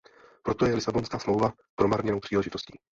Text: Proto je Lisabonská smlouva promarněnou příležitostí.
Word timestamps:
Proto 0.43 0.65
je 0.65 0.75
Lisabonská 0.75 1.19
smlouva 1.19 1.53
promarněnou 1.75 2.19
příležitostí. 2.19 2.79